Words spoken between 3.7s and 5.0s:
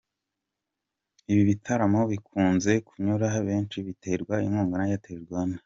biterwa inkunga na